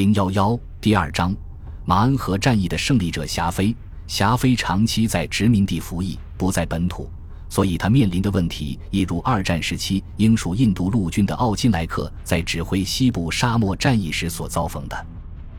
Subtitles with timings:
[0.00, 1.36] 零幺幺第二章，
[1.84, 3.76] 马恩河战役的胜利者霞飞。
[4.06, 7.06] 霞飞长期在殖民地服役，不在本土，
[7.50, 15.06] 所以他面临的问题一如二战时期英属印度陆军的奥金莱克在指挥西部沙漠战役时所遭逢的。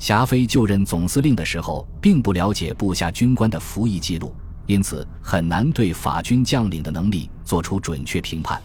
[0.00, 4.34] 霞飞就任总司令的时候，并不了解部下军官的服役记录，
[4.66, 8.60] 因此很难对法军将领的能力做出准确评判。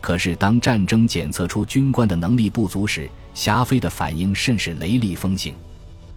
[0.00, 5.54] 可是，当战争检测出军官的能力不足时，霞飞的反应甚是雷厉风行。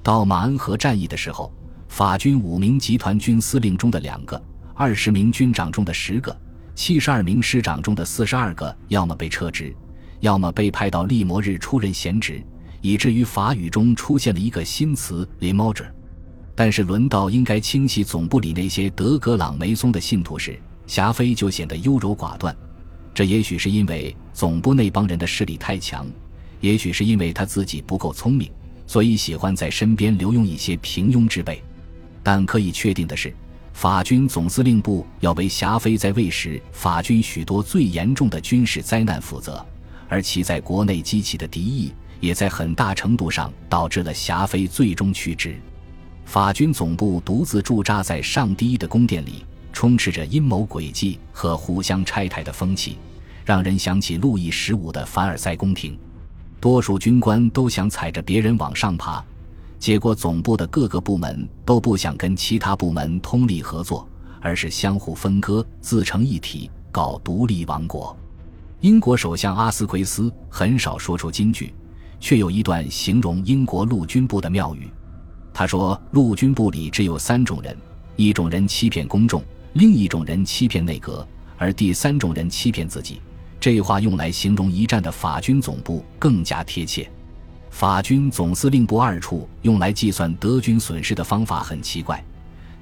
[0.04, 1.52] 到马恩河战役的时候，
[1.88, 4.42] 法军五名集团军司令中的两个、
[4.76, 6.36] 二十名军长中的十个、
[6.76, 9.76] 七十二名师长中的四十二个，要么被撤职，
[10.20, 12.42] 要么被派到利摩日出任闲职，
[12.82, 15.88] 以至于法语中出现了一个新词 “limoger”。
[16.56, 22.56] 但是，轮到应该清洗总部里那些德格朗梅松的信徒时，霞飞就显得优柔寡断。
[23.14, 26.08] 这也许是因为总部那帮人的势力太强，
[26.62, 28.50] 也许是因为他自己不够聪明，
[28.88, 31.62] 所以喜欢在身边留用一些平庸之辈。
[32.24, 33.34] 但可以确定的是，
[33.74, 39.64] 法军总司令部要为霞飞在位时法军许多最严重的军事灾难负责，
[40.08, 41.92] 而其在国内激起的敌意，
[42.22, 45.60] 也在很大程度上导致了霞飞最终去职。
[46.24, 49.44] 法军总部独自驻扎在上第一的宫殿里。
[49.74, 52.98] 充斥着阴谋诡计和互相拆台的风气，
[53.52, 56.00] 让人想起路易十五的凡尔赛宫廷。
[56.62, 59.22] 多数军官都想踩着别人往上爬，
[59.78, 64.08] 结果总部的各个部门都不想跟其他部门通力合作，
[64.40, 68.16] 而是相互分割，自成一体，搞独立王国。
[68.80, 71.74] 英国首相阿斯奎斯很少说出金句，
[72.22, 74.90] 却有一段形容英国陆军部的妙语。
[75.54, 77.76] 他说：“陆军部里只有三种人，
[78.16, 79.44] 一种人欺骗公众。”
[79.76, 83.20] 另一种人欺骗内阁，而第三种人欺骗自己。
[83.62, 87.08] 这话用来形容一战的法军总部更加贴切。
[87.70, 92.22] 法军总司令部二处用来计算德军损失的方法很奇怪，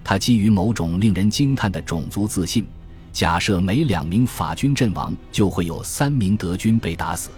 [0.05, 2.65] 它基于某种令人惊叹的种族自信，
[3.11, 7.29] 假设每两名法军阵亡就会有三名德军被打死。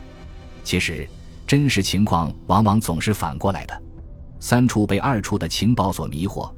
[0.63, 1.09] 其实，
[1.47, 3.81] 真实情况往往总是反过来的。
[4.39, 6.49] 三处被二处的情报所迷惑。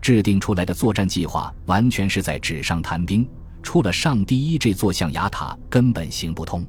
[0.00, 3.24] 制定出来的作战计划完全是在纸上谈兵，
[3.62, 6.66] 出了上第一这座象牙塔根本行不通。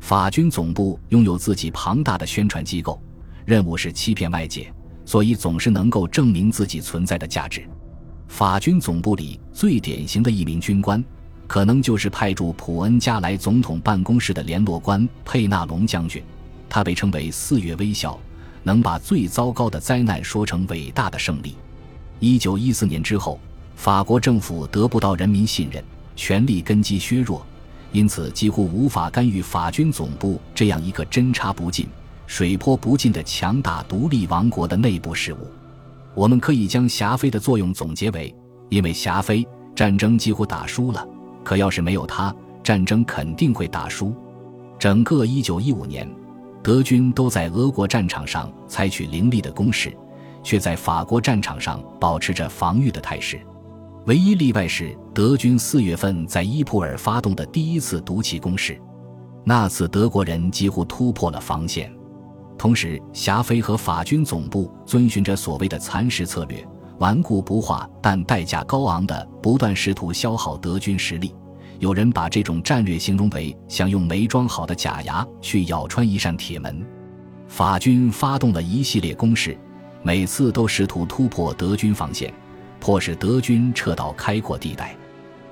[0.00, 3.00] 法军总部拥有自己庞大的宣传机构，
[3.46, 4.70] 任务是欺骗外界，
[5.06, 7.66] 所以总是能够证明自己存在的价值。
[8.28, 11.02] 法军总部里最典型的一名军官，
[11.46, 16.22] 可能就是派驻普恩加莱总统办公室的联络官佩纳隆将军，
[16.68, 18.18] 他被称为“四月微笑”，
[18.62, 21.54] 能把最糟糕的灾难说成伟大的胜利。
[22.18, 23.38] 一九一四年之后，
[23.76, 25.84] 法国政府得不到人民信任，
[26.16, 27.44] 权力根基削弱，
[27.92, 31.86] 因此几乎无法干预法军总部这样一个针插不进、
[32.26, 35.38] 水泼不进的强大独立王国的内部事务。
[36.14, 38.34] 我们可以将霞飞的作用总结为：
[38.68, 41.06] 因为霞飞，战争几乎打输了；
[41.42, 44.14] 可要是没有他，战争肯定会打输。
[44.78, 46.08] 整个一九一五年，
[46.62, 49.92] 德军都在俄国战场上采取凌厉的攻势。
[50.46, 53.40] 却在法国战场上保持着防御的态势，
[54.06, 58.78] 唯一例外是德军四月份在伊普尔发动的第一次毒气攻势，
[59.44, 61.90] 那次德国人几乎突破了防线。
[62.58, 66.62] 同时，霞飞和法军总部遵循着所谓的蚕食策略，
[66.98, 71.34] 顽固不化但代价高昂的不断试图消耗德军实力。
[71.78, 76.84] 有人把这种战略形容为想用没装好的假牙去咬穿一扇铁门。
[77.48, 79.56] 法军发动了一系列攻势。
[80.06, 82.30] 每次都试图突破德军防线，
[82.84, 84.94] 迫使德军撤到开阔地带。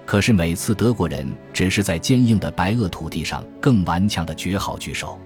[0.04, 5.18] 可是每次德国人只是在坚硬的白垩土地上更顽强的绝好据守。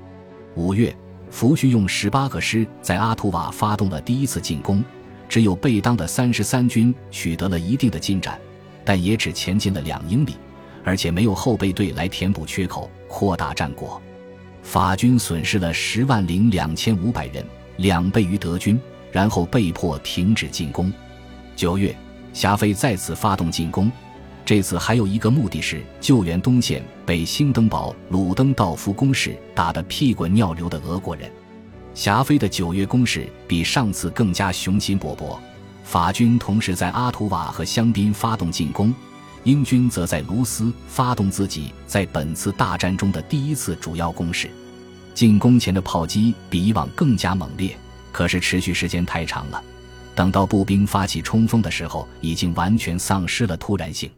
[0.54, 0.96] 五月，
[1.32, 4.84] 福煦用十八个师在阿图瓦发动了第一次进攻，
[5.28, 8.40] 只有贝当的三十三军取得了一定的进展，
[8.84, 10.36] 但也只前进了两英里，
[10.84, 14.00] 而且没有后备队来填补缺口、扩大战果。
[14.62, 17.44] 法军损失了十万零两千五百人，
[17.78, 18.80] 两倍于德军。
[19.12, 20.92] 然后被迫停止进攻。
[21.56, 21.96] 九月，
[22.34, 23.90] 霞飞再次发动进攻，
[24.44, 31.32] 这次还有一个目的是救援东线被兴登堡鲁登道夫攻势打得屁滚尿流的俄国人。
[31.94, 35.38] 霞飞的九月攻势比上次更加雄心勃勃。
[35.82, 38.94] 法军同时在阿图瓦和香槟发动进攻，
[39.44, 44.50] 英军则在卢斯发动自己在本次大战中的第一次主要攻势。
[45.14, 47.74] 进攻前的炮击比以往更加猛烈。
[48.12, 49.62] 可是持续时间太长了，
[50.16, 54.10] 等到步兵发起冲锋的时候，已经完全丧失了突然性。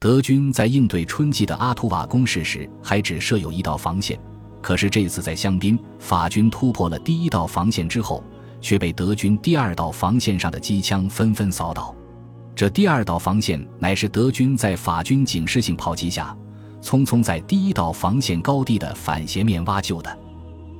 [0.00, 4.18] 德军在应对春季的阿图瓦攻势时，还只设有一道防线。
[4.60, 8.22] 可是这次在香槟，法军突破了第一道防线之后，
[8.60, 11.94] 却被德军第二道防线上的机枪纷纷扫倒。
[12.56, 16.36] 这第二道防线乃是德军在法军警示性炮击下，
[16.82, 20.18] 匆匆在第一道防线高地的反斜面挖就的。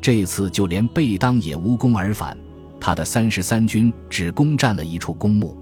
[0.01, 2.37] 这次就连贝当也无功而返，
[2.81, 5.57] 他的三十三军只攻占了一处公墓。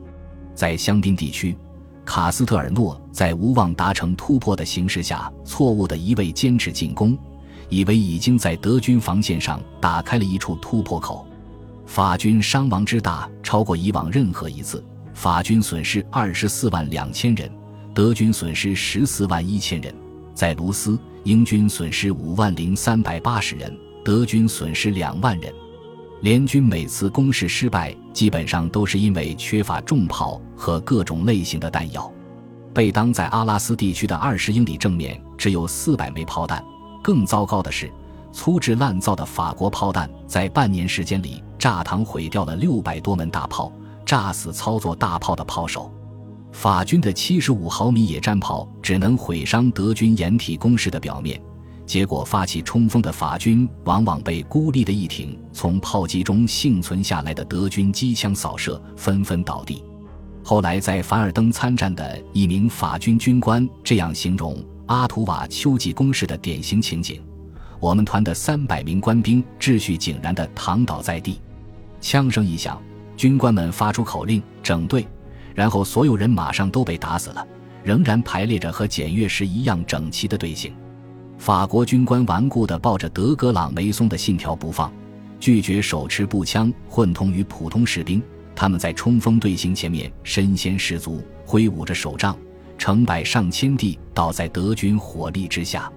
[0.55, 1.57] 在香槟地区，
[2.05, 7.17] 卡斯特尔诺在无望达成突破的形势下，错误的一味坚持进攻，
[7.69, 11.27] 以为已经在德军防线上打开了一处突破口。
[11.87, 14.83] 法军伤亡之大，超过以往任何一次。
[15.15, 17.51] 法军损失二十四万两千人，
[17.95, 19.95] 德军损失十四万一千人。
[20.35, 23.75] 在卢斯，英军损失五万零三百八十人。
[24.05, 25.53] 德军损失两万人，
[26.23, 32.11] 联军每次攻势失败，基本上都是因为缺乏重炮和各种类型的弹药。
[32.73, 36.65] 贝当在阿拉斯地区的二十英里正面只有四百枚炮弹。
[37.03, 37.91] 更糟糕的是，
[38.33, 43.71] 粗制滥造的法国炮弹在半年时间里炸膛毁掉了六百多门大炮，
[44.05, 45.93] 炸死操作大炮的炮手。
[46.51, 51.41] 法军的七十五毫米野战炮只能毁伤德军掩体工事的表面。
[51.87, 59.85] 结果，发起冲锋的法军往往被孤立的一挺从炮击中幸存下来的德军机枪扫射，纷纷倒地。
[60.43, 64.57] 后来，在凡尔登参战的一名法军军官这样形容
[64.87, 67.23] 阿图瓦秋季攻势的典型情景：
[67.79, 71.41] 我们团的三百名官兵秩序井然地躺倒在地，
[72.01, 72.83] 枪声一响，
[73.17, 75.07] 军官们发出口令整队，
[75.55, 77.47] 然后所有人马上都被打死了，
[77.85, 80.73] 仍然排列着和检阅时一样整齐的队形。
[81.39, 84.93] 法国军官顽固地抱着德格朗梅松的信条不放，
[85.39, 88.23] 拒绝手持步枪混同于普通士兵。
[88.55, 92.37] 他们在冲锋队形前面身先士卒，挥舞着手杖，
[92.79, 95.93] 成百上千地倒在德军火力之下。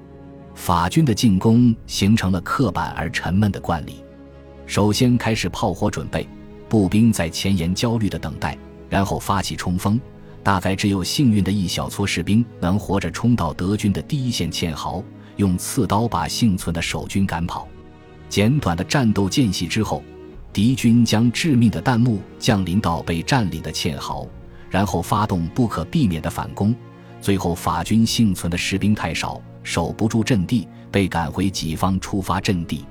[0.56, 4.03] 法军的进攻形成了刻板而沉闷的惯例：
[4.65, 6.27] 首先开始炮火准备，
[6.68, 8.57] 步兵在前沿焦虑地等待，
[8.89, 10.00] 然后发起冲锋。
[10.44, 15.03] 大概只有幸运的一小撮士兵能活着冲到德军的第一线堑壕。
[15.39, 17.65] 用刺刀把幸存的守军赶跑。
[18.27, 20.03] 简短的战斗间隙之后，
[20.51, 24.27] 敌军将致命的弹幕降临到被占领的堑壕，
[24.69, 26.75] 然后发动不可避免的反攻。
[27.21, 32.85] 最后，法军幸存的士兵太少，守不住阵地，被赶回己方出发阵地。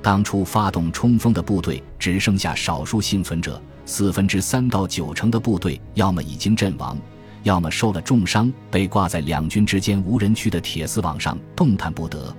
[0.00, 6.98] 当初发动冲锋的部队只剩下少数幸存者，四分之三到九成的部队要么已经阵亡。
[7.42, 12.34] 要么受了重伤，被挂在两军之间无人区的铁丝网上动弹不得。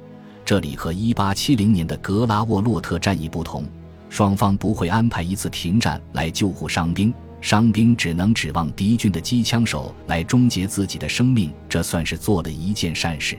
[0.46, 3.66] 这里和1870年的格拉沃洛特战役不同，
[4.10, 11.52] 双方不会安排一次停战来救护伤兵，伤兵只能指望敌军的机枪手来终结自己的生命。
[11.70, 13.38] 这算是做了一件善事。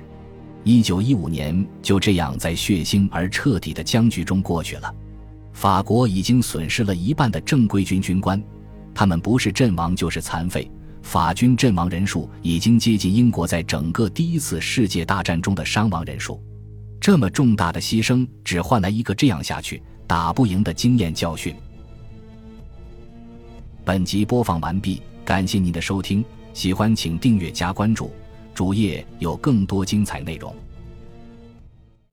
[0.64, 4.94] 1915年就这样在血腥而彻底的僵局中过去了。
[5.52, 8.43] 法国已经损失了一半的正规军军官，
[8.94, 10.70] 他们不是阵亡就是残废。
[11.04, 16.42] 法军阵亡人数已经接近英国在整个第一次世界大战中的伤亡人数，
[16.98, 21.54] 这么重大的牺牲，只换来一个这样下去打不赢的经验教训。
[23.84, 26.24] 本集播放完毕，感谢您的收听，
[26.54, 28.10] 喜欢请订阅加关注，
[28.54, 30.52] 主页有更多精彩内容。